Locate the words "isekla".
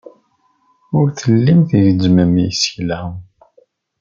2.47-2.99